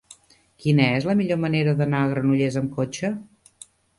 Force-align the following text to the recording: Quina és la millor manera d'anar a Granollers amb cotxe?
Quina 0.63 0.87
és 0.93 1.05
la 1.09 1.15
millor 1.19 1.39
manera 1.43 1.75
d'anar 1.83 2.01
a 2.05 2.09
Granollers 2.13 2.59
amb 2.63 2.75
cotxe? 2.79 3.15